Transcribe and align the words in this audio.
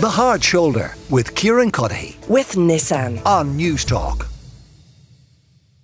The 0.00 0.08
Hard 0.08 0.42
Shoulder 0.42 0.94
with 1.10 1.34
Kieran 1.34 1.70
Cuddihy 1.70 2.26
with 2.26 2.52
Nissan. 2.52 3.20
on 3.26 3.58
Newstalk. 3.58 4.26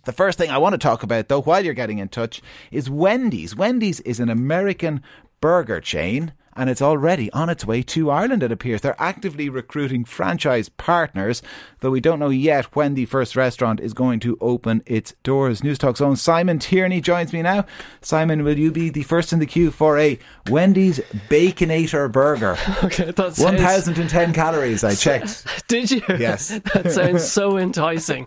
The 0.07 0.12
first 0.12 0.39
thing 0.39 0.49
I 0.49 0.57
want 0.57 0.73
to 0.73 0.79
talk 0.79 1.03
about, 1.03 1.28
though, 1.28 1.42
while 1.42 1.62
you're 1.62 1.75
getting 1.75 1.99
in 1.99 2.08
touch, 2.08 2.41
is 2.71 2.89
Wendy's. 2.89 3.55
Wendy's 3.55 4.00
is 4.00 4.18
an 4.18 4.31
American 4.31 5.02
burger 5.42 5.83
chain 5.83 6.33
and 6.57 6.71
it's 6.71 6.83
already 6.83 7.31
on 7.33 7.49
its 7.49 7.67
way 7.67 7.83
to 7.83 8.11
Ireland, 8.11 8.43
it 8.43 8.50
appears. 8.50 8.80
They're 8.80 9.01
actively 9.01 9.49
recruiting 9.49 10.05
franchise 10.05 10.69
partners, 10.69 11.43
though 11.80 11.91
we 11.91 12.01
don't 12.01 12.19
know 12.19 12.30
yet 12.30 12.75
when 12.75 12.95
the 12.95 13.05
first 13.07 13.37
restaurant 13.37 13.80
is 13.80 13.93
going 13.93 14.21
to 14.21 14.39
open 14.41 14.83
its 14.87 15.15
doors. 15.23 15.61
Newstalk's 15.61 16.01
own 16.01 16.16
Simon 16.16 16.59
Tierney 16.59 17.01
joins 17.01 17.33
me 17.33 17.43
now. 17.43 17.66
Simon, 18.01 18.43
will 18.43 18.59
you 18.59 18.71
be 18.71 18.89
the 18.89 19.03
first 19.03 19.33
in 19.33 19.39
the 19.39 19.47
queue 19.47 19.71
for 19.71 19.98
a 19.98 20.19
Wendy's 20.48 20.98
Baconator 21.29 22.11
burger? 22.11 22.57
Okay, 22.87 23.11
that 23.11 23.34
sounds, 23.34 23.41
1,010 23.41 24.33
calories, 24.33 24.84
I 24.84 24.95
checked. 24.95 25.47
Did 25.69 25.91
you? 25.91 26.02
Yes. 26.09 26.48
that 26.75 26.93
sounds 26.93 27.25
so 27.25 27.57
enticing. 27.57 28.27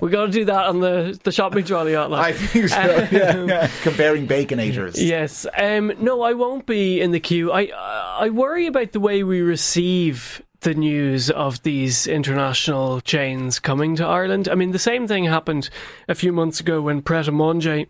We 0.00 0.10
got 0.10 0.26
to 0.26 0.32
do 0.32 0.44
that 0.46 0.66
on 0.66 0.80
the, 0.80 1.18
the 1.24 1.32
shopping 1.32 1.64
trolley 1.64 1.94
outline. 1.94 2.24
I 2.24 2.32
think 2.32 2.68
so. 2.68 3.08
yeah, 3.10 3.44
yeah. 3.44 3.70
Comparing 3.82 4.26
Baconators. 4.26 4.94
Yes. 4.96 5.46
Um, 5.56 5.92
no, 5.98 6.22
I 6.22 6.32
won't 6.32 6.64
be 6.64 7.00
in 7.00 7.10
the 7.10 7.20
queue. 7.20 7.52
I 7.52 7.67
I 7.72 8.30
worry 8.30 8.66
about 8.66 8.92
the 8.92 9.00
way 9.00 9.22
we 9.22 9.40
receive 9.40 10.42
the 10.60 10.74
news 10.74 11.30
of 11.30 11.62
these 11.62 12.06
international 12.06 13.00
chains 13.00 13.58
coming 13.58 13.96
to 13.96 14.06
Ireland. 14.06 14.48
I 14.48 14.54
mean, 14.54 14.72
the 14.72 14.78
same 14.78 15.06
thing 15.06 15.24
happened 15.24 15.70
a 16.08 16.14
few 16.14 16.32
months 16.32 16.60
ago 16.60 16.80
when 16.80 17.02
Pret 17.02 17.28
a 17.28 17.32
Manger 17.32 17.84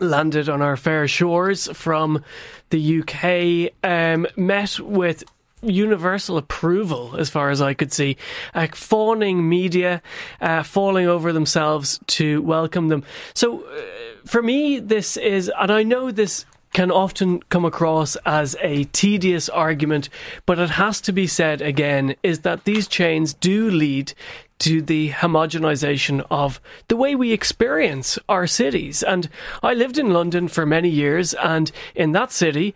landed 0.00 0.48
on 0.48 0.62
our 0.62 0.76
fair 0.76 1.06
shores 1.06 1.68
from 1.72 2.24
the 2.70 3.00
UK, 3.00 3.72
um, 3.88 4.26
met 4.36 4.80
with 4.80 5.22
universal 5.62 6.38
approval, 6.38 7.14
as 7.16 7.30
far 7.30 7.50
as 7.50 7.62
I 7.62 7.74
could 7.74 7.92
see. 7.92 8.16
Uh, 8.52 8.66
fawning 8.74 9.48
media, 9.48 10.02
uh, 10.40 10.64
falling 10.64 11.06
over 11.06 11.32
themselves 11.32 12.00
to 12.08 12.42
welcome 12.42 12.88
them. 12.88 13.04
So, 13.34 13.64
uh, 13.64 13.80
for 14.24 14.42
me, 14.42 14.80
this 14.80 15.16
is, 15.16 15.50
and 15.58 15.70
I 15.70 15.84
know 15.84 16.10
this 16.10 16.44
can 16.72 16.90
often 16.90 17.40
come 17.44 17.64
across 17.64 18.16
as 18.24 18.56
a 18.60 18.84
tedious 18.84 19.48
argument, 19.48 20.08
but 20.46 20.58
it 20.58 20.70
has 20.70 21.00
to 21.02 21.12
be 21.12 21.26
said 21.26 21.60
again 21.60 22.14
is 22.22 22.40
that 22.40 22.64
these 22.64 22.88
chains 22.88 23.34
do 23.34 23.70
lead 23.70 24.14
to 24.62 24.80
the 24.80 25.10
homogenization 25.10 26.24
of 26.30 26.60
the 26.86 26.96
way 26.96 27.16
we 27.16 27.32
experience 27.32 28.16
our 28.28 28.46
cities. 28.46 29.02
And 29.02 29.28
I 29.60 29.74
lived 29.74 29.98
in 29.98 30.12
London 30.12 30.46
for 30.46 30.64
many 30.64 30.88
years, 30.88 31.34
and 31.34 31.72
in 31.96 32.12
that 32.12 32.30
city, 32.30 32.72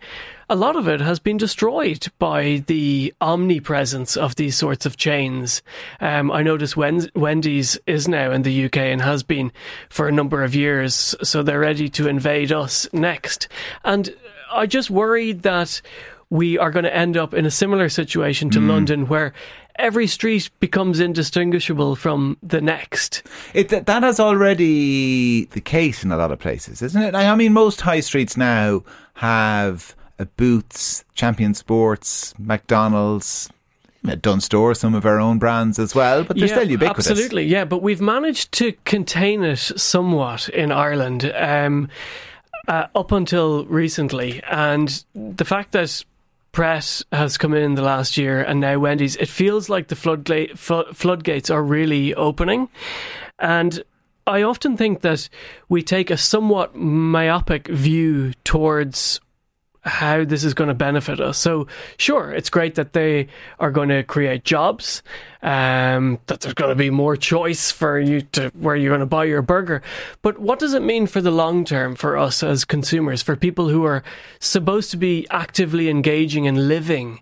a 0.49 0.55
lot 0.55 0.75
of 0.75 0.89
it 0.89 0.99
has 0.99 1.19
been 1.19 1.37
destroyed 1.37 2.07
by 2.19 2.63
the 2.67 3.13
omnipresence 3.21 4.17
of 4.17 4.35
these 4.35 4.57
sorts 4.57 4.85
of 4.85 4.97
chains. 4.97 5.61
Um, 6.01 6.29
I 6.29 6.43
notice 6.43 6.75
Wendy's 6.75 7.77
is 7.87 8.07
now 8.07 8.31
in 8.31 8.41
the 8.41 8.65
UK 8.65 8.77
and 8.77 9.01
has 9.01 9.23
been 9.23 9.53
for 9.89 10.09
a 10.09 10.11
number 10.11 10.43
of 10.43 10.55
years, 10.55 11.15
so 11.23 11.41
they're 11.41 11.59
ready 11.59 11.87
to 11.89 12.09
invade 12.09 12.51
us 12.51 12.87
next. 12.91 13.47
And 13.85 14.13
I 14.51 14.65
just 14.65 14.89
worried 14.89 15.43
that 15.43 15.81
we 16.29 16.57
are 16.57 16.71
going 16.71 16.83
to 16.83 16.95
end 16.95 17.15
up 17.15 17.33
in 17.33 17.45
a 17.45 17.51
similar 17.51 17.87
situation 17.87 18.49
to 18.49 18.59
mm. 18.59 18.67
London 18.67 19.07
where 19.07 19.33
every 19.77 20.07
street 20.07 20.49
becomes 20.59 20.99
indistinguishable 20.99 21.95
from 21.95 22.37
the 22.43 22.61
next. 22.61 23.23
It, 23.53 23.69
that, 23.69 23.85
that 23.85 24.03
is 24.03 24.19
already 24.19 25.45
the 25.45 25.61
case 25.61 26.03
in 26.03 26.11
a 26.11 26.17
lot 26.17 26.31
of 26.31 26.39
places, 26.39 26.81
isn't 26.81 27.01
it? 27.01 27.15
I 27.15 27.35
mean, 27.35 27.53
most 27.53 27.81
high 27.81 27.99
streets 28.01 28.37
now 28.37 28.83
have 29.15 29.95
a 30.19 30.25
Boots, 30.25 31.03
Champion 31.13 31.53
Sports, 31.53 32.33
McDonald's, 32.39 33.49
Dunnes 34.15 34.45
Stores, 34.45 34.79
some 34.79 34.95
of 34.95 35.05
our 35.05 35.19
own 35.19 35.37
brands 35.37 35.79
as 35.79 35.93
well, 35.93 36.23
but 36.23 36.37
they're 36.37 36.47
yeah, 36.47 36.55
still 36.55 36.71
ubiquitous. 36.71 37.11
Absolutely, 37.11 37.45
yeah. 37.45 37.65
But 37.65 37.81
we've 37.81 38.01
managed 38.01 38.51
to 38.53 38.73
contain 38.85 39.43
it 39.43 39.57
somewhat 39.57 40.49
in 40.49 40.71
Ireland 40.71 41.31
um, 41.35 41.89
uh, 42.67 42.87
up 42.95 43.11
until 43.11 43.65
recently, 43.65 44.41
and 44.49 45.03
the 45.13 45.45
fact 45.45 45.73
that 45.73 46.03
Pret 46.57 47.03
has 47.11 47.37
come 47.37 47.53
in 47.53 47.75
the 47.75 47.83
last 47.83 48.17
year, 48.17 48.41
and 48.41 48.59
now 48.59 48.79
Wendy's. 48.79 49.15
It 49.17 49.29
feels 49.29 49.69
like 49.69 49.89
the 49.89 49.95
floodgate, 49.95 50.57
floodgates 50.57 51.51
are 51.51 51.61
really 51.61 52.15
opening, 52.15 52.69
and 53.37 53.83
I 54.25 54.41
often 54.41 54.75
think 54.75 55.01
that 55.01 55.29
we 55.69 55.83
take 55.83 56.09
a 56.09 56.17
somewhat 56.17 56.75
myopic 56.75 57.67
view 57.67 58.33
towards 58.43 59.21
how 59.87 60.23
this 60.25 60.43
is 60.43 60.53
going 60.53 60.67
to 60.67 60.73
benefit 60.73 61.19
us. 61.19 61.37
So, 61.37 61.67
sure, 61.97 62.31
it's 62.31 62.49
great 62.49 62.75
that 62.75 62.93
they 62.93 63.27
are 63.59 63.71
going 63.71 63.89
to 63.89 64.03
create 64.03 64.43
jobs, 64.43 65.01
um, 65.41 66.19
that 66.27 66.41
there's 66.41 66.53
going 66.53 66.69
to 66.69 66.75
be 66.75 66.89
more 66.89 67.15
choice 67.15 67.71
for 67.71 67.99
you 67.99 68.21
to 68.33 68.49
where 68.49 68.75
you're 68.75 68.91
going 68.91 68.99
to 68.99 69.05
buy 69.05 69.25
your 69.25 69.41
burger. 69.41 69.81
But 70.21 70.39
what 70.39 70.59
does 70.59 70.73
it 70.73 70.81
mean 70.81 71.07
for 71.07 71.21
the 71.21 71.31
long 71.31 71.65
term 71.65 71.95
for 71.95 72.17
us 72.17 72.43
as 72.43 72.65
consumers, 72.65 73.21
for 73.21 73.35
people 73.35 73.69
who 73.69 73.85
are 73.85 74.03
supposed 74.39 74.91
to 74.91 74.97
be 74.97 75.25
actively 75.31 75.89
engaging 75.89 76.47
and 76.47 76.67
living 76.67 77.21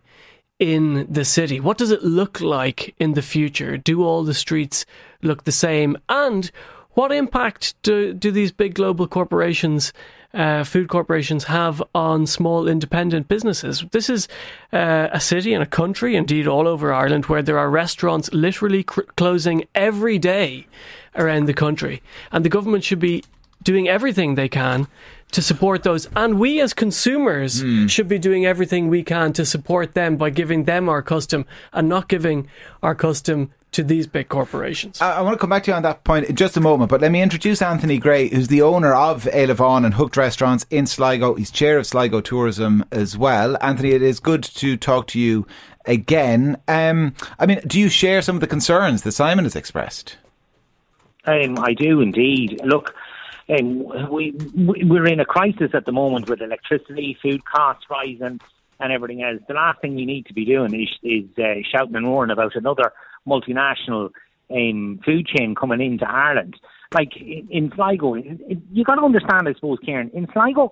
in 0.60 1.06
the 1.10 1.26
city? 1.26 1.60
What 1.60 1.78
does 1.78 1.92
it 1.92 2.04
look 2.04 2.42
like 2.42 2.96
in 3.00 3.14
the 3.14 3.22
future? 3.22 3.78
Do 3.78 4.04
all 4.04 4.24
the 4.24 4.34
streets 4.34 4.86
look 5.22 5.44
the 5.44 5.52
same? 5.52 5.98
And 6.10 6.50
what 6.92 7.12
impact 7.12 7.76
do, 7.84 8.14
do 8.14 8.32
these 8.32 8.52
big 8.52 8.74
global 8.74 9.08
corporations 9.08 9.92
uh, 10.36 10.64
food 10.64 10.90
corporations 10.90 11.46
have 11.46 11.82
on 11.96 12.28
small 12.28 12.68
independent 12.68 13.28
businesses. 13.28 13.86
This 13.92 14.10
is 14.10 14.28
uh, 14.74 15.08
a 15.12 15.20
city 15.20 15.54
and 15.54 15.64
a 15.64 15.68
country, 15.68 16.16
indeed 16.16 16.48
all 16.48 16.68
over 16.68 16.94
Ireland, 16.94 17.26
where 17.26 17.42
there 17.42 17.58
are 17.58 17.70
restaurants 17.70 18.32
literally 18.34 18.84
cr- 18.84 19.02
closing 19.16 19.66
every 19.74 20.20
day 20.20 20.68
around 21.16 21.46
the 21.46 21.54
country. 21.54 22.04
And 22.32 22.44
the 22.44 22.50
government 22.50 22.84
should 22.84 23.00
be 23.00 23.24
doing 23.64 23.88
everything 23.88 24.36
they 24.36 24.50
can 24.50 24.88
to 25.32 25.42
support 25.42 25.84
those. 25.84 26.08
And 26.16 26.40
we 26.40 26.62
as 26.62 26.74
consumers 26.74 27.64
mm. 27.64 27.90
should 27.90 28.08
be 28.08 28.20
doing 28.20 28.46
everything 28.46 28.88
we 28.88 29.04
can 29.04 29.34
to 29.34 29.46
support 29.46 29.94
them 29.94 30.18
by 30.18 30.30
giving 30.30 30.64
them 30.64 30.88
our 30.88 31.02
custom 31.02 31.46
and 31.74 31.90
not 31.90 32.08
giving 32.08 32.48
our 32.82 32.96
custom 32.96 33.52
to 33.76 33.84
these 33.84 34.08
big 34.08 34.30
corporations. 34.30 35.02
I, 35.02 35.18
I, 35.18 35.22
want 35.22 35.34
to 35.34 35.38
come 35.38 35.50
back 35.50 35.64
to 35.64 35.72
you 35.72 35.76
on 35.76 35.84
that 35.84 36.06
point 36.06 36.28
in 36.28 36.38
just 36.38 36.56
a 36.56 36.62
moment, 36.62 36.90
but 36.90 37.02
let 37.02 37.12
me 37.12 37.22
introduce 37.22 37.62
Anthony 37.62 37.98
Gray, 37.98 38.30
who's 38.30 38.48
the 38.48 38.62
owner 38.62 38.94
of 38.94 39.26
Éile 39.26 39.86
and 39.86 39.94
Hooked 39.94 40.16
Restaurants 40.16 40.66
in 40.70 40.88
Sligo. 40.88 41.34
He's 41.34 41.52
chair 41.52 41.78
of 41.78 41.86
Sligo 41.86 42.22
Tourism 42.22 42.86
as 42.94 43.18
well. 43.18 43.58
Anthony, 43.60 43.92
it 43.92 44.02
is 44.02 44.22
good 44.22 44.44
to 44.44 44.78
talk 44.78 45.08
to 45.08 45.20
you 45.20 45.46
again. 45.86 46.56
Um, 46.70 47.16
I 47.38 47.46
mean, 47.46 47.60
do 47.68 47.78
you 47.78 47.90
share 47.90 48.22
some 48.22 48.38
of 48.38 48.40
the 48.40 48.48
concerns 48.48 49.02
that 49.02 49.12
Simon 49.12 49.44
has 49.44 49.58
expressed? 49.58 50.16
Um, 51.26 51.60
I 51.60 51.74
do 51.74 52.00
indeed. 52.00 52.62
Look, 52.64 52.96
um, 53.50 54.12
we, 54.12 54.36
we're 54.56 55.08
in 55.08 55.20
a 55.20 55.26
crisis 55.26 55.72
at 55.74 55.86
the 55.86 55.92
moment 55.92 56.30
with 56.30 56.42
electricity, 56.42 57.18
food 57.22 57.46
costs 57.46 57.86
rising, 57.90 58.40
and 58.80 58.92
everything 58.92 59.24
else. 59.24 59.42
The 59.48 59.54
last 59.54 59.82
thing 59.82 59.96
we 59.96 60.06
need 60.06 60.26
to 60.28 60.34
be 60.34 60.46
doing 60.46 60.74
is, 60.74 60.90
is 61.04 61.26
uh, 61.38 61.62
shouting 61.72 61.96
and 61.96 62.06
roaring 62.06 62.32
about 62.32 62.56
another 62.56 62.92
multinational 63.28 64.10
um, 64.50 65.00
food 65.06 65.28
chain 65.28 65.56
coming 65.56 65.82
into 65.82 66.10
Ireland. 66.10 66.56
Like 66.94 67.16
in, 67.18 67.48
in 67.50 67.72
Sligo, 67.76 68.16
you've 68.16 68.88
got 68.88 68.96
to 68.96 69.04
understand, 69.04 69.48
I 69.48 69.54
suppose, 69.54 69.80
Kieran. 69.84 70.12
In 70.14 70.28
Sligo, 70.34 70.72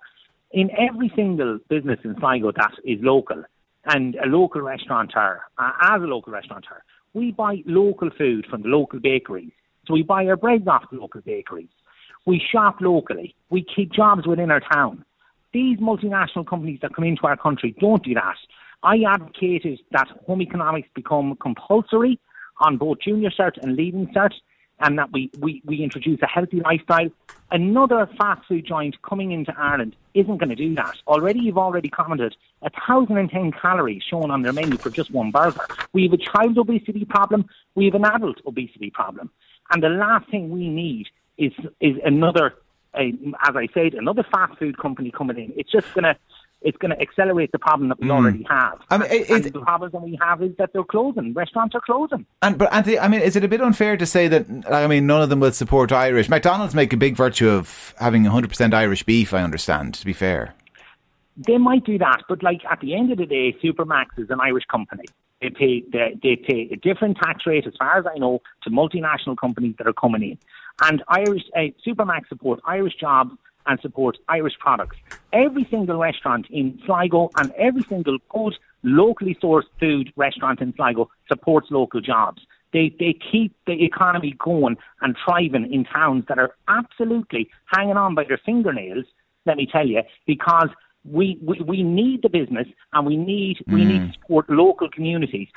in 0.51 0.69
every 0.77 1.11
single 1.15 1.59
business 1.69 1.99
in 2.03 2.15
Sligo 2.19 2.51
that 2.51 2.73
is 2.83 2.99
local, 3.01 3.43
and 3.85 4.15
a 4.15 4.27
local 4.27 4.61
restaurateur, 4.61 5.41
uh, 5.57 5.71
as 5.81 6.01
a 6.01 6.05
local 6.05 6.31
restaurateur, 6.33 6.83
we 7.13 7.31
buy 7.31 7.61
local 7.65 8.09
food 8.17 8.45
from 8.49 8.61
the 8.61 8.69
local 8.69 8.99
bakeries. 8.99 9.51
So 9.85 9.93
we 9.93 10.03
buy 10.03 10.25
our 10.27 10.37
bread 10.37 10.67
off 10.67 10.89
the 10.91 10.97
local 10.97 11.21
bakeries. 11.21 11.69
We 12.25 12.41
shop 12.51 12.77
locally. 12.79 13.35
We 13.49 13.65
keep 13.75 13.91
jobs 13.91 14.25
within 14.25 14.51
our 14.51 14.61
town. 14.61 15.03
These 15.51 15.77
multinational 15.79 16.47
companies 16.47 16.79
that 16.81 16.95
come 16.95 17.05
into 17.05 17.27
our 17.27 17.37
country 17.37 17.75
don't 17.79 18.03
do 18.03 18.13
that. 18.15 18.37
I 18.81 19.03
advocated 19.07 19.79
that 19.91 20.07
home 20.25 20.41
economics 20.41 20.89
become 20.93 21.35
compulsory 21.37 22.19
on 22.59 22.77
both 22.77 22.99
junior 22.99 23.29
cert 23.29 23.57
and 23.61 23.75
leaving 23.75 24.07
cert, 24.07 24.33
and 24.79 24.97
that 24.97 25.11
we, 25.11 25.29
we, 25.39 25.61
we 25.65 25.83
introduce 25.83 26.21
a 26.21 26.27
healthy 26.27 26.59
lifestyle. 26.59 27.09
Another 27.51 28.09
fast 28.17 28.45
food 28.47 28.65
joint 28.65 28.99
coming 29.03 29.31
into 29.31 29.53
Ireland 29.57 29.95
isn't 30.13 30.37
going 30.37 30.49
to 30.49 30.55
do 30.55 30.73
that. 30.75 30.95
Already, 31.07 31.39
you've 31.39 31.57
already 31.57 31.89
commented, 31.89 32.35
1,010 32.59 33.51
calories 33.51 34.03
shown 34.09 34.31
on 34.31 34.41
their 34.41 34.53
menu 34.53 34.77
for 34.77 34.89
just 34.89 35.11
one 35.11 35.31
burger. 35.31 35.65
We 35.93 36.03
have 36.03 36.13
a 36.13 36.17
child 36.17 36.57
obesity 36.57 37.05
problem, 37.05 37.45
we 37.75 37.85
have 37.85 37.95
an 37.95 38.05
adult 38.05 38.41
obesity 38.45 38.89
problem. 38.89 39.29
And 39.71 39.81
the 39.81 39.89
last 39.89 40.29
thing 40.29 40.49
we 40.49 40.67
need 40.67 41.07
is, 41.37 41.53
is 41.79 41.97
another, 42.05 42.55
as 42.93 43.55
I 43.55 43.67
said, 43.73 43.93
another 43.93 44.23
fast 44.31 44.57
food 44.59 44.77
company 44.77 45.11
coming 45.11 45.37
in. 45.37 45.53
It's 45.55 45.71
just 45.71 45.93
going 45.93 46.03
to 46.03 46.15
it's 46.63 46.77
going 46.77 46.91
to 46.91 47.01
accelerate 47.01 47.51
the 47.51 47.59
problem 47.59 47.89
that 47.89 47.99
we 47.99 48.07
mm. 48.07 48.11
already 48.11 48.45
have. 48.49 48.79
I 48.89 48.97
mean, 48.97 49.11
it, 49.11 49.29
and 49.29 49.43
the 49.43 49.59
problem 49.59 49.91
that 49.91 50.01
we 50.01 50.17
have 50.21 50.41
is 50.41 50.55
that 50.57 50.71
they're 50.73 50.83
closing. 50.83 51.33
Restaurants 51.33 51.75
are 51.75 51.81
closing. 51.81 52.25
And 52.41 52.57
but 52.57 52.73
Anthony, 52.73 52.97
I 52.97 53.07
mean, 53.07 53.21
is 53.21 53.35
it 53.35 53.43
a 53.43 53.47
bit 53.47 53.61
unfair 53.61 53.97
to 53.97 54.05
say 54.05 54.27
that? 54.29 54.45
I 54.71 54.87
mean, 54.87 55.05
none 55.05 55.21
of 55.21 55.29
them 55.29 55.39
will 55.39 55.51
support 55.51 55.91
Irish. 55.91 56.29
McDonald's 56.29 56.73
make 56.73 56.93
a 56.93 56.97
big 56.97 57.15
virtue 57.15 57.49
of 57.49 57.93
having 57.99 58.23
100% 58.23 58.73
Irish 58.73 59.03
beef. 59.03 59.33
I 59.33 59.43
understand. 59.43 59.95
To 59.95 60.05
be 60.05 60.13
fair, 60.13 60.55
they 61.35 61.57
might 61.57 61.85
do 61.85 61.97
that, 61.97 62.23
but 62.29 62.43
like 62.43 62.61
at 62.69 62.79
the 62.79 62.95
end 62.95 63.11
of 63.11 63.17
the 63.17 63.25
day, 63.25 63.53
Supermacs 63.63 64.17
is 64.17 64.29
an 64.29 64.39
Irish 64.39 64.65
company. 64.65 65.05
They 65.43 65.49
pay 65.49 65.83
they, 65.91 66.17
they 66.23 66.35
pay 66.37 66.69
a 66.71 66.77
different 66.77 67.17
tax 67.17 67.45
rate, 67.45 67.67
as 67.67 67.73
far 67.77 67.97
as 67.97 68.05
I 68.05 68.17
know, 68.17 68.41
to 68.63 68.69
multinational 68.69 69.37
companies 69.37 69.75
that 69.77 69.87
are 69.87 69.93
coming 69.93 70.23
in. 70.23 70.37
And 70.81 71.03
Irish 71.09 71.43
uh, 71.55 71.67
Supermacs 71.85 72.29
support 72.29 72.61
Irish 72.65 72.95
jobs 72.95 73.31
and 73.65 73.79
support 73.81 74.17
Irish 74.29 74.57
products. 74.59 74.95
Every 75.33 75.65
single 75.69 75.97
restaurant 75.97 76.47
in 76.49 76.79
Sligo 76.85 77.29
and 77.37 77.51
every 77.57 77.83
single 77.83 78.17
good 78.29 78.55
locally 78.83 79.37
sourced 79.41 79.67
food 79.79 80.13
restaurant 80.15 80.61
in 80.61 80.73
Sligo 80.75 81.09
supports 81.27 81.67
local 81.71 82.01
jobs. 82.01 82.41
They, 82.71 82.93
they 82.99 83.15
keep 83.31 83.55
the 83.67 83.83
economy 83.83 84.35
going 84.43 84.77
and 85.01 85.15
thriving 85.23 85.71
in 85.71 85.85
towns 85.85 86.25
that 86.27 86.39
are 86.39 86.55
absolutely 86.67 87.49
hanging 87.67 87.97
on 87.97 88.15
by 88.15 88.23
their 88.23 88.39
fingernails, 88.43 89.05
let 89.45 89.57
me 89.57 89.67
tell 89.71 89.87
you, 89.87 90.01
because 90.25 90.69
we, 91.05 91.37
we, 91.41 91.59
we 91.61 91.83
need 91.83 92.21
the 92.21 92.29
business 92.29 92.67
and 92.93 93.05
we 93.05 93.17
need 93.17 93.57
mm. 93.67 93.73
we 93.73 93.85
need 93.85 94.07
to 94.07 94.13
support 94.13 94.49
local 94.49 94.89
communities, 94.89 95.49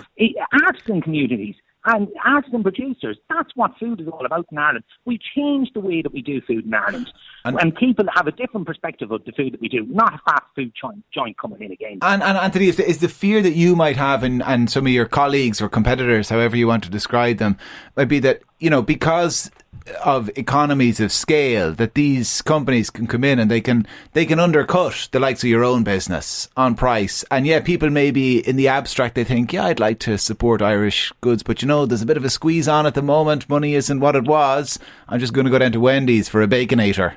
artisan 0.65 1.01
communities 1.01 1.55
and 1.87 2.09
artisan 2.25 2.63
producers. 2.63 3.17
That's 3.29 3.51
what 3.55 3.79
food 3.79 4.01
is 4.01 4.09
all 4.09 4.27
about 4.27 4.47
in 4.51 4.59
Ireland. 4.59 4.85
We 5.05 5.19
change 5.37 5.73
the 5.73 5.81
way 5.81 6.03
that 6.03 6.13
we 6.13 6.21
do 6.21 6.41
food 6.41 6.67
in 6.67 6.75
Ireland, 6.75 7.13
and, 7.45 7.59
and 7.61 7.75
people 7.75 8.05
have 8.15 8.27
a 8.27 8.33
different 8.33 8.67
perspective 8.67 9.13
of 9.13 9.25
the 9.25 9.33
food 9.33 9.53
that 9.53 9.61
we 9.61 9.69
do, 9.69 9.87
not 9.87 10.15
a 10.15 10.19
fast 10.19 10.45
food 10.55 10.73
joint, 10.81 11.05
joint 11.15 11.39
coming 11.39 11.63
in 11.63 11.71
again. 11.71 11.99
And, 12.03 12.23
and 12.23 12.37
Anthony, 12.37 12.69
is 12.69 12.77
the, 12.77 12.89
is 12.89 12.99
the 12.99 13.09
fear 13.09 13.41
that 13.41 13.55
you 13.55 13.77
might 13.77 13.97
have, 13.97 14.25
and, 14.25 14.43
and 14.43 14.69
some 14.69 14.87
of 14.87 14.93
your 14.93 15.07
colleagues 15.07 15.63
or 15.63 15.69
competitors, 15.69 16.29
however 16.29 16.57
you 16.57 16.67
want 16.67 16.83
to 16.85 16.91
describe 16.91 17.39
them, 17.39 17.57
might 17.97 18.07
be 18.07 18.19
that 18.19 18.43
you 18.59 18.69
know 18.69 18.83
because 18.83 19.51
of 20.05 20.31
economies 20.37 21.01
of 21.01 21.13
scale 21.13 21.73
that 21.73 21.95
these 21.95 22.43
companies 22.43 22.91
can 22.91 23.07
come 23.07 23.25
in 23.25 23.39
and 23.39 23.51
they 23.51 23.61
can 23.61 23.87
they 24.13 24.27
can 24.27 24.39
undercut 24.39 25.09
the 25.13 25.21
likes 25.21 25.43
of 25.43 25.51
your 25.51 25.65
own 25.65 25.85
business 25.85 26.49
on 26.57 26.75
price. 26.75 27.25
And 27.31 27.47
yeah, 27.47 27.61
people 27.61 27.91
maybe 27.91 28.47
in 28.47 28.57
the 28.57 28.69
abstract 28.69 29.15
they 29.15 29.25
think, 29.25 29.53
yeah, 29.53 29.67
I'd 29.67 29.81
like 29.81 29.99
to 30.01 30.19
support 30.19 30.63
Irish 30.63 31.13
goods, 31.21 31.43
but 31.43 31.63
you 31.63 31.69
know, 31.69 31.87
there's 31.87 32.03
a 32.03 32.07
bit 32.07 32.17
of 32.17 32.25
a 32.25 32.31
squeeze 32.31 32.69
on 32.69 32.87
at 32.87 32.95
the 32.95 33.03
moment. 33.03 33.49
Money 33.49 33.75
isn't 33.75 34.01
what 34.01 34.17
it 34.17 34.25
was. 34.25 34.79
I'm 35.09 35.21
just 35.21 35.33
going 35.33 35.47
to 35.47 35.51
go 35.51 35.59
down 35.59 35.73
to 35.73 35.81
Wendy's 35.81 36.29
for 36.29 36.43
a 36.43 36.49
baconator. 36.49 37.17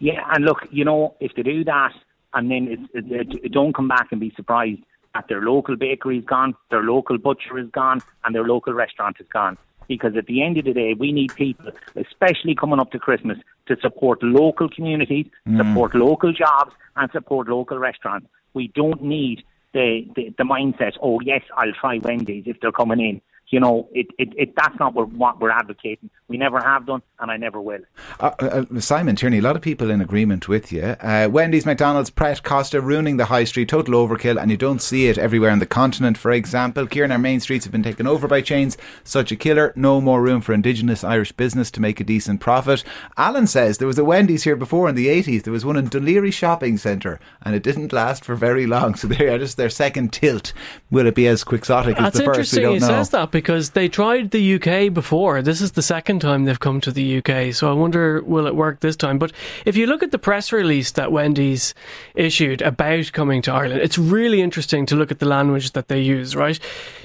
Yeah, 0.00 0.22
and 0.32 0.44
look, 0.44 0.66
you 0.70 0.84
know, 0.84 1.14
if 1.20 1.34
they 1.34 1.42
do 1.42 1.64
that, 1.64 1.92
and 2.34 2.50
then 2.50 2.88
it, 2.92 3.04
it, 3.10 3.44
it 3.44 3.52
don't 3.52 3.74
come 3.74 3.88
back 3.88 4.08
and 4.12 4.20
be 4.20 4.32
surprised 4.36 4.80
that 5.14 5.26
their 5.28 5.40
local 5.40 5.76
bakery 5.76 6.18
is 6.18 6.24
gone, 6.24 6.54
their 6.70 6.82
local 6.82 7.18
butcher 7.18 7.58
is 7.58 7.68
gone, 7.70 8.00
and 8.24 8.34
their 8.34 8.44
local 8.44 8.74
restaurant 8.74 9.16
is 9.18 9.26
gone 9.32 9.58
because 9.88 10.16
at 10.16 10.26
the 10.26 10.42
end 10.42 10.58
of 10.58 10.64
the 10.66 10.72
day, 10.72 10.94
we 10.94 11.12
need 11.12 11.34
people, 11.34 11.72
especially 11.96 12.54
coming 12.54 12.78
up 12.78 12.92
to 12.92 12.98
Christmas, 12.98 13.38
to 13.66 13.76
support 13.80 14.22
local 14.22 14.68
communities, 14.68 15.26
mm. 15.46 15.56
support 15.56 15.94
local 15.94 16.32
jobs, 16.32 16.72
and 16.96 17.10
support 17.10 17.48
local 17.48 17.78
restaurants. 17.78 18.28
We 18.54 18.68
don't 18.68 19.02
need 19.02 19.42
the, 19.72 20.06
the, 20.14 20.34
the 20.36 20.44
mindset, 20.44 20.92
oh, 21.02 21.20
yes, 21.20 21.42
I'll 21.56 21.72
try 21.72 21.98
Wendy's 21.98 22.44
if 22.46 22.60
they're 22.60 22.72
coming 22.72 23.00
in 23.00 23.20
you 23.50 23.60
know, 23.60 23.88
it, 23.92 24.06
it, 24.18 24.28
it 24.36 24.56
that's 24.56 24.78
not 24.78 24.94
what 24.94 25.40
we're 25.40 25.50
advocating. 25.50 26.10
We 26.28 26.36
never 26.36 26.60
have 26.60 26.86
done, 26.86 27.02
and 27.18 27.30
I 27.30 27.38
never 27.38 27.60
will. 27.60 27.80
Uh, 28.20 28.32
uh, 28.38 28.80
Simon 28.80 29.16
Tierney, 29.16 29.38
a 29.38 29.42
lot 29.42 29.56
of 29.56 29.62
people 29.62 29.90
in 29.90 30.02
agreement 30.02 30.48
with 30.48 30.70
you. 30.70 30.82
Uh, 30.82 31.28
Wendy's, 31.30 31.64
McDonald's, 31.64 32.10
Pret, 32.10 32.42
Costa 32.42 32.80
ruining 32.82 33.16
the 33.16 33.24
high 33.26 33.44
street, 33.44 33.70
total 33.70 33.94
overkill, 33.94 34.40
and 34.40 34.50
you 34.50 34.58
don't 34.58 34.82
see 34.82 35.08
it 35.08 35.16
everywhere 35.16 35.50
on 35.50 35.58
the 35.58 35.66
continent, 35.66 36.18
for 36.18 36.30
example. 36.30 36.86
Kieran, 36.86 37.12
our 37.12 37.18
main 37.18 37.40
streets 37.40 37.64
have 37.64 37.72
been 37.72 37.82
taken 37.82 38.06
over 38.06 38.28
by 38.28 38.42
chains. 38.42 38.76
Such 39.04 39.32
a 39.32 39.36
killer. 39.36 39.72
No 39.74 40.00
more 40.00 40.20
room 40.20 40.42
for 40.42 40.52
indigenous 40.52 41.02
Irish 41.02 41.32
business 41.32 41.70
to 41.70 41.80
make 41.80 42.00
a 42.00 42.04
decent 42.04 42.40
profit. 42.40 42.84
Alan 43.16 43.46
says 43.46 43.78
there 43.78 43.88
was 43.88 43.98
a 43.98 44.04
Wendy's 44.04 44.44
here 44.44 44.56
before 44.56 44.88
in 44.88 44.94
the 44.94 45.06
80s. 45.06 45.44
There 45.44 45.52
was 45.52 45.64
one 45.64 45.76
in 45.76 45.88
Dún 45.88 46.32
Shopping 46.32 46.76
Centre, 46.76 47.18
and 47.42 47.54
it 47.54 47.62
didn't 47.62 47.92
last 47.92 48.24
for 48.24 48.34
very 48.34 48.66
long. 48.66 48.96
So 48.98 49.06
they 49.06 49.28
are 49.28 49.38
just 49.38 49.56
their 49.56 49.70
second 49.70 50.12
tilt. 50.12 50.52
Will 50.90 51.06
it 51.06 51.14
be 51.14 51.28
as 51.28 51.44
quixotic 51.44 52.00
as 52.00 52.14
the 52.14 52.24
first? 52.24 52.52
We 52.52 52.62
don't 52.62 52.80
know. 52.80 52.86
Says 52.88 53.10
that 53.10 53.30
because 53.38 53.70
they 53.70 53.88
tried 53.88 54.32
the 54.32 54.54
UK 54.56 54.92
before. 54.92 55.42
This 55.42 55.60
is 55.60 55.70
the 55.72 55.80
second 55.96 56.18
time 56.18 56.44
they've 56.44 56.58
come 56.58 56.80
to 56.80 56.90
the 56.90 57.18
UK, 57.18 57.54
so 57.54 57.70
I 57.70 57.72
wonder 57.72 58.20
will 58.24 58.48
it 58.48 58.56
work 58.56 58.80
this 58.80 58.96
time. 58.96 59.16
But 59.16 59.30
if 59.64 59.76
you 59.76 59.86
look 59.86 60.02
at 60.02 60.10
the 60.10 60.18
press 60.18 60.50
release 60.50 60.90
that 60.98 61.12
Wendy's 61.12 61.72
issued 62.16 62.62
about 62.62 63.12
coming 63.12 63.40
to 63.42 63.52
Ireland, 63.52 63.80
it's 63.80 63.96
really 63.96 64.42
interesting 64.42 64.86
to 64.86 64.96
look 64.96 65.12
at 65.12 65.20
the 65.20 65.28
language 65.28 65.70
that 65.74 65.86
they 65.86 66.00
use. 66.00 66.34
Right? 66.34 66.58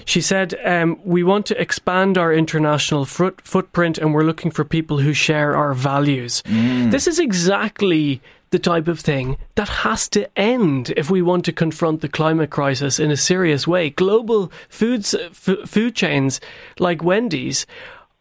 She 0.05 0.21
said, 0.21 0.55
um, 0.65 0.99
"We 1.03 1.21
want 1.21 1.45
to 1.51 1.61
expand 1.61 2.17
our 2.17 2.33
international 2.33 3.05
foot- 3.05 3.41
footprint, 3.43 3.99
and 3.99 4.11
we're 4.11 4.23
looking 4.23 4.49
for 4.49 4.65
people 4.65 4.97
who 4.97 5.13
share 5.13 5.55
our 5.55 5.75
values." 5.75 6.41
Mm. 6.47 6.89
This 6.89 7.05
is 7.05 7.19
exactly 7.19 8.21
the 8.53 8.59
type 8.59 8.87
of 8.87 8.99
thing 8.99 9.35
that 9.55 9.67
has 9.67 10.07
to 10.07 10.29
end 10.39 10.93
if 10.95 11.09
we 11.09 11.23
want 11.23 11.43
to 11.43 11.51
confront 11.51 12.01
the 12.01 12.07
climate 12.07 12.51
crisis 12.51 12.99
in 12.99 13.09
a 13.09 13.17
serious 13.17 13.67
way. 13.67 13.89
Global 13.89 14.51
foods, 14.69 15.15
f- 15.15 15.67
food 15.67 15.95
chains 15.95 16.39
like 16.77 17.03
Wendy's 17.03 17.65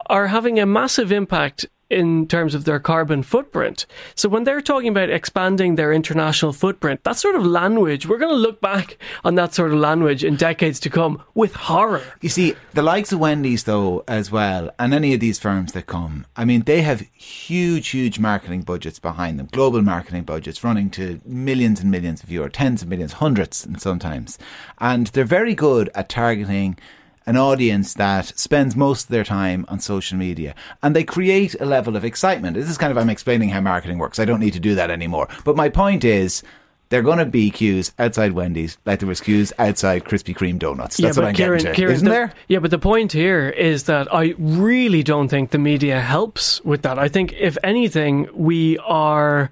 are 0.06 0.29
having 0.29 0.58
a 0.58 0.64
massive 0.64 1.12
impact 1.12 1.67
in 1.93 2.27
terms 2.27 2.55
of 2.55 2.65
their 2.65 2.81
carbon 2.81 3.23
footprint. 3.23 3.87
So 4.15 4.29
when 4.29 4.44
they're 4.44 4.61
talking 4.61 4.89
about 4.89 5.11
expanding 5.11 5.77
their 5.77 5.93
international 5.93 6.53
footprint, 6.53 7.05
that 7.05 7.17
sort 7.17 7.35
of 7.35 7.44
language, 7.44 8.06
we're 8.06 8.19
going 8.19 8.35
to 8.35 8.37
look 8.37 8.61
back 8.61 8.97
on 9.25 9.35
that 9.37 9.55
sort 9.55 9.73
of 9.73 9.79
language 9.79 10.25
in 10.25 10.37
decades 10.37 10.81
to 10.81 10.91
come 10.91 11.23
with 11.35 11.55
horror. 11.55 12.03
You 12.21 12.29
see, 12.29 12.55
the 12.73 12.83
likes 12.83 13.12
of 13.12 13.19
Wendy's, 13.19 13.65
though, 13.65 14.05
as 14.09 14.31
well, 14.31 14.71
and 14.79 14.94
any 14.94 15.15
of 15.15 15.21
these 15.21 15.39
firms 15.39 15.73
that 15.73 15.87
come, 15.87 16.27
I 16.37 16.44
mean, 16.44 16.62
they 16.62 16.83
have 16.83 17.00
huge, 17.12 17.89
huge 17.89 18.19
marketing 18.19 18.62
budgets 18.62 18.99
behind 18.99 19.39
them, 19.39 19.49
global 19.53 19.83
marketing 19.83 20.25
budgets 20.25 20.65
running 20.65 20.91
to 20.91 21.21
millions 21.25 21.81
and 21.81 21.91
millions 21.91 22.23
of 22.23 22.31
euros, 22.31 22.53
tens 22.53 22.83
of 22.83 22.89
millions, 22.89 23.15
hundreds, 23.15 23.65
and 23.67 23.81
sometimes. 23.81 24.39
And 24.79 25.09
they're 25.09 25.25
very 25.25 25.55
good 25.55 25.91
at 25.94 26.09
targeting 26.09 26.79
an 27.26 27.36
audience 27.36 27.94
that 27.94 28.26
spends 28.38 28.74
most 28.76 29.04
of 29.04 29.08
their 29.10 29.24
time 29.24 29.64
on 29.69 29.80
social 29.80 30.19
media 30.19 30.54
and 30.82 30.94
they 30.96 31.04
create 31.04 31.54
a 31.60 31.64
level 31.64 31.96
of 31.96 32.04
excitement. 32.04 32.56
This 32.56 32.69
is 32.69 32.78
kind 32.78 32.90
of, 32.90 32.98
I'm 32.98 33.10
explaining 33.10 33.50
how 33.50 33.60
marketing 33.60 33.98
works. 33.98 34.19
I 34.19 34.24
don't 34.24 34.40
need 34.40 34.54
to 34.54 34.60
do 34.60 34.74
that 34.74 34.90
anymore. 34.90 35.28
But 35.44 35.56
my 35.56 35.69
point 35.69 36.04
is, 36.04 36.42
they're 36.88 37.00
going 37.00 37.19
to 37.19 37.24
be 37.24 37.50
queues 37.50 37.90
outside 37.98 38.32
Wendy's, 38.32 38.76
like 38.84 38.98
there 38.98 39.08
was 39.08 39.22
queues 39.22 39.50
outside 39.58 40.04
Krispy 40.04 40.36
Kreme 40.36 40.58
donuts. 40.58 40.98
That's 40.98 41.16
yeah, 41.16 41.22
what 41.22 41.28
I'm 41.30 41.34
Kieran, 41.34 41.58
getting 41.60 41.72
to, 41.72 41.76
Kieran, 41.76 41.94
isn't 41.94 42.04
the, 42.04 42.10
there? 42.10 42.34
Yeah, 42.48 42.58
but 42.58 42.70
the 42.70 42.78
point 42.78 43.12
here 43.12 43.48
is 43.48 43.84
that 43.84 44.12
I 44.14 44.34
really 44.36 45.02
don't 45.02 45.28
think 45.28 45.52
the 45.52 45.58
media 45.58 46.00
helps 46.02 46.62
with 46.64 46.82
that. 46.82 46.98
I 46.98 47.08
think, 47.08 47.32
if 47.32 47.56
anything, 47.64 48.28
we 48.34 48.76
are 48.80 49.50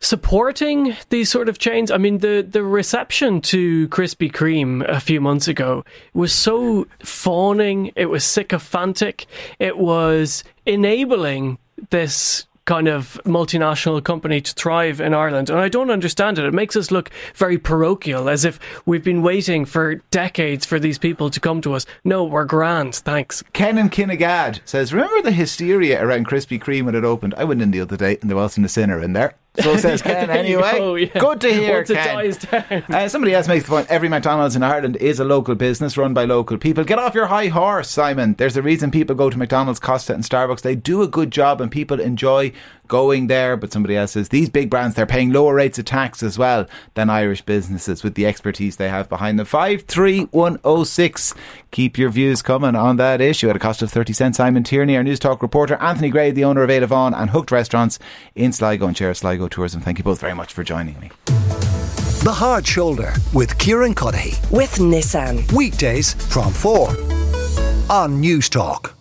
supporting 0.00 0.96
these 1.08 1.30
sort 1.30 1.48
of 1.48 1.58
chains. 1.58 1.90
I 1.90 1.98
mean, 1.98 2.18
the, 2.18 2.46
the 2.48 2.62
reception 2.62 3.40
to 3.42 3.88
Krispy 3.88 4.30
Kreme 4.30 4.88
a 4.88 5.00
few 5.00 5.20
months 5.20 5.48
ago 5.48 5.84
was 6.14 6.32
so 6.32 6.86
fawning, 7.00 7.92
it 7.96 8.06
was 8.06 8.24
sycophantic, 8.24 9.26
it 9.58 9.78
was 9.78 10.44
enabling 10.66 11.58
this 11.90 12.46
kind 12.68 12.86
of 12.86 13.18
multinational 13.24 14.04
company 14.04 14.42
to 14.42 14.52
thrive 14.52 15.00
in 15.00 15.14
Ireland. 15.14 15.48
And 15.48 15.58
I 15.58 15.70
don't 15.70 15.90
understand 15.90 16.38
it. 16.38 16.44
It 16.44 16.52
makes 16.52 16.76
us 16.76 16.90
look 16.90 17.08
very 17.34 17.56
parochial, 17.56 18.28
as 18.28 18.44
if 18.44 18.60
we've 18.84 19.02
been 19.02 19.22
waiting 19.22 19.64
for 19.64 19.94
decades 20.10 20.66
for 20.66 20.78
these 20.78 20.98
people 20.98 21.30
to 21.30 21.40
come 21.40 21.62
to 21.62 21.72
us. 21.72 21.86
No, 22.04 22.24
we're 22.24 22.44
grand. 22.44 22.94
Thanks. 22.94 23.42
Ken 23.54 23.78
and 23.78 23.90
Kinnegad 23.90 24.60
says, 24.66 24.92
Remember 24.92 25.22
the 25.22 25.32
hysteria 25.32 26.04
around 26.04 26.28
Krispy 26.28 26.60
Kreme 26.60 26.84
when 26.84 26.94
it 26.94 27.06
opened? 27.06 27.32
I 27.38 27.44
went 27.44 27.62
in 27.62 27.70
the 27.70 27.80
other 27.80 27.96
day 27.96 28.18
and 28.20 28.28
there 28.28 28.36
wasn't 28.36 28.66
a 28.66 28.68
sinner 28.68 29.02
in 29.02 29.14
there. 29.14 29.34
So 29.60 29.76
says 29.78 30.02
Ken 30.02 30.30
anyway. 30.30 30.78
Go, 30.78 30.94
yeah. 30.94 31.18
Good 31.18 31.40
to 31.42 31.52
hear, 31.52 31.84
Once 31.84 32.44
Ken. 32.44 32.84
Uh, 32.88 33.08
somebody 33.08 33.34
else 33.34 33.48
makes 33.48 33.64
the 33.64 33.70
point 33.70 33.88
every 33.88 34.08
McDonald's 34.08 34.56
in 34.56 34.62
Ireland 34.62 34.96
is 34.96 35.20
a 35.20 35.24
local 35.24 35.54
business 35.54 35.96
run 35.96 36.14
by 36.14 36.24
local 36.24 36.58
people. 36.58 36.84
Get 36.84 36.98
off 36.98 37.14
your 37.14 37.26
high 37.26 37.48
horse, 37.48 37.90
Simon. 37.90 38.34
There's 38.34 38.56
a 38.56 38.62
reason 38.62 38.90
people 38.90 39.16
go 39.16 39.30
to 39.30 39.38
McDonald's, 39.38 39.80
Costa, 39.80 40.14
and 40.14 40.24
Starbucks. 40.24 40.62
They 40.62 40.74
do 40.74 41.02
a 41.02 41.08
good 41.08 41.30
job 41.30 41.60
and 41.60 41.70
people 41.70 42.00
enjoy 42.00 42.52
going 42.88 43.26
there. 43.28 43.56
But 43.56 43.72
somebody 43.72 43.96
else 43.96 44.12
says 44.12 44.30
these 44.30 44.50
big 44.50 44.70
brands, 44.70 44.96
they're 44.96 45.06
paying 45.06 45.32
lower 45.32 45.54
rates 45.54 45.78
of 45.78 45.84
tax 45.84 46.22
as 46.22 46.38
well 46.38 46.66
than 46.94 47.10
Irish 47.10 47.42
businesses 47.42 48.02
with 48.02 48.14
the 48.14 48.26
expertise 48.26 48.76
they 48.76 48.88
have 48.88 49.08
behind 49.08 49.38
them. 49.38 49.46
53106. 49.46 51.34
Keep 51.70 51.98
your 51.98 52.10
views 52.10 52.42
coming 52.42 52.74
on 52.74 52.96
that 52.96 53.20
issue 53.20 53.50
at 53.50 53.56
a 53.56 53.58
cost 53.58 53.82
of 53.82 53.92
30 53.92 54.12
cents. 54.12 54.36
Simon 54.38 54.64
Tierney, 54.64 54.96
our 54.96 55.02
Newstalk 55.02 55.42
reporter, 55.42 55.76
Anthony 55.76 56.08
Gray, 56.10 56.30
the 56.30 56.44
owner 56.44 56.62
of 56.62 56.70
Eala 56.70 56.88
Bhan 56.88 57.14
and 57.14 57.30
Hooked 57.30 57.50
Restaurants 57.50 57.98
in 58.34 58.52
Sligo 58.52 58.86
and 58.86 58.96
Chair 58.96 59.12
Sligo 59.14 59.47
Tourism. 59.48 59.80
Thank 59.80 59.98
you 59.98 60.04
both 60.04 60.20
very 60.20 60.34
much 60.34 60.52
for 60.52 60.62
joining 60.62 60.98
me. 61.00 61.10
The 62.24 62.32
Hard 62.32 62.66
Shoulder 62.66 63.12
with 63.32 63.56
Kieran 63.58 63.94
Cuddihy. 63.94 64.38
With 64.50 64.74
Nissan. 64.76 65.50
Weekdays 65.52 66.14
from 66.14 66.52
4 66.52 66.88
on 67.90 68.22
Newstalk. 68.22 68.97